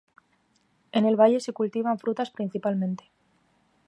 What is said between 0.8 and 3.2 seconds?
En el valle se cultivan frutas principalmente.